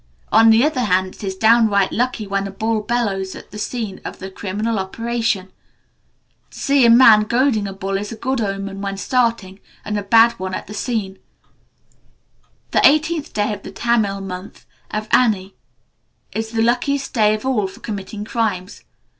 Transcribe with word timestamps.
On 0.31 0.49
the 0.49 0.63
other 0.63 0.85
hand, 0.85 1.13
it 1.13 1.23
is 1.23 1.35
downright 1.35 1.91
lucky 1.91 2.25
when 2.25 2.47
a 2.47 2.51
bull 2.51 2.81
bellows 2.81 3.35
at 3.35 3.51
the 3.51 3.59
scene 3.59 4.01
of 4.03 4.17
the 4.17 4.31
criminal 4.31 4.79
operation. 4.79 5.51
To 6.49 6.57
see 6.57 6.87
a 6.87 6.89
man 6.89 7.21
goading 7.25 7.67
a 7.67 7.73
bull 7.73 7.99
is 7.99 8.11
a 8.11 8.15
good 8.15 8.41
omen 8.41 8.81
when 8.81 8.97
starting, 8.97 9.59
and 9.85 9.99
a 9.99 10.01
bad 10.03 10.31
one 10.39 10.55
at 10.55 10.65
the 10.65 10.73
scene. 10.73 11.19
The 12.71 12.81
eighteenth 12.83 13.31
day 13.31 13.53
of 13.53 13.61
the 13.61 13.71
Tamil 13.71 14.21
month, 14.21 14.65
Avani, 14.91 15.53
is 16.31 16.49
the 16.49 16.63
luckiest 16.63 17.13
day 17.13 17.35
of 17.35 17.45
all 17.45 17.67
for 17.67 17.79
committing 17.81 18.25
crimes. 18.25 18.83